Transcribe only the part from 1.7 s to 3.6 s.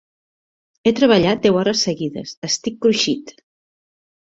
seguides: estic cruixit!